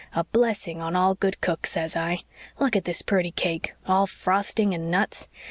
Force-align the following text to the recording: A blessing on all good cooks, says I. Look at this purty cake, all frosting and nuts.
A 0.15 0.23
blessing 0.23 0.81
on 0.81 0.95
all 0.95 1.13
good 1.13 1.41
cooks, 1.41 1.73
says 1.73 1.95
I. 1.95 2.23
Look 2.59 2.75
at 2.75 2.85
this 2.85 3.03
purty 3.03 3.29
cake, 3.29 3.75
all 3.85 4.07
frosting 4.07 4.73
and 4.73 4.89
nuts. 4.89 5.29